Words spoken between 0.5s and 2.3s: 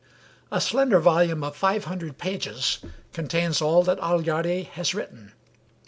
A slender volume of five hundred